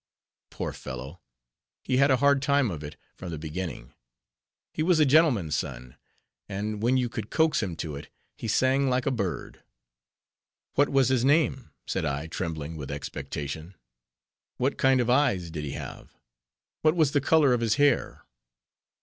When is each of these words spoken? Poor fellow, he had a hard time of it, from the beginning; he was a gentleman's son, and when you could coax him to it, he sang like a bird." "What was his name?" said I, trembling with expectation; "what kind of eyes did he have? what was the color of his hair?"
Poor 0.49 0.73
fellow, 0.73 1.21
he 1.83 1.97
had 1.97 2.09
a 2.09 2.17
hard 2.17 2.41
time 2.41 2.71
of 2.71 2.83
it, 2.83 2.95
from 3.13 3.29
the 3.29 3.37
beginning; 3.37 3.93
he 4.73 4.81
was 4.81 4.99
a 4.99 5.05
gentleman's 5.05 5.55
son, 5.55 5.95
and 6.49 6.81
when 6.81 6.97
you 6.97 7.07
could 7.07 7.29
coax 7.29 7.61
him 7.61 7.75
to 7.75 7.95
it, 7.95 8.09
he 8.35 8.47
sang 8.47 8.89
like 8.89 9.05
a 9.05 9.11
bird." 9.11 9.61
"What 10.73 10.89
was 10.89 11.09
his 11.09 11.23
name?" 11.23 11.69
said 11.85 12.03
I, 12.03 12.25
trembling 12.25 12.77
with 12.77 12.89
expectation; 12.89 13.75
"what 14.57 14.79
kind 14.79 15.01
of 15.01 15.07
eyes 15.11 15.51
did 15.51 15.63
he 15.65 15.73
have? 15.73 16.17
what 16.81 16.95
was 16.95 17.11
the 17.11 17.21
color 17.21 17.53
of 17.53 17.61
his 17.61 17.75
hair?" 17.75 18.25